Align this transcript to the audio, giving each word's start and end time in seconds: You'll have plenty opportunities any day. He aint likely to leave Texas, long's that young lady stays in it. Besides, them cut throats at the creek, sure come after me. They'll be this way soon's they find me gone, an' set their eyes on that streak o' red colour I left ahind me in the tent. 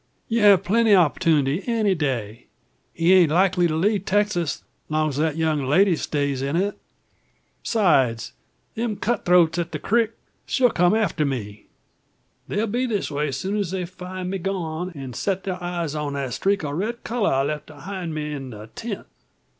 You'll 0.27 0.45
have 0.45 0.63
plenty 0.63 0.95
opportunities 0.95 1.65
any 1.67 1.93
day. 1.93 2.47
He 2.91 3.13
aint 3.13 3.31
likely 3.31 3.67
to 3.67 3.75
leave 3.75 4.03
Texas, 4.05 4.63
long's 4.89 5.15
that 5.17 5.37
young 5.37 5.63
lady 5.63 5.95
stays 5.95 6.41
in 6.41 6.55
it. 6.55 6.75
Besides, 7.61 8.33
them 8.73 8.95
cut 8.95 9.25
throats 9.25 9.59
at 9.59 9.73
the 9.73 9.77
creek, 9.77 10.09
sure 10.47 10.71
come 10.71 10.95
after 10.95 11.23
me. 11.23 11.67
They'll 12.47 12.65
be 12.65 12.87
this 12.87 13.11
way 13.11 13.29
soon's 13.29 13.69
they 13.69 13.85
find 13.85 14.31
me 14.31 14.39
gone, 14.39 14.89
an' 14.95 15.13
set 15.13 15.43
their 15.43 15.63
eyes 15.63 15.93
on 15.93 16.13
that 16.13 16.33
streak 16.33 16.63
o' 16.63 16.71
red 16.71 17.03
colour 17.03 17.31
I 17.31 17.43
left 17.43 17.69
ahind 17.69 18.15
me 18.15 18.33
in 18.33 18.49
the 18.49 18.71
tent. 18.73 19.05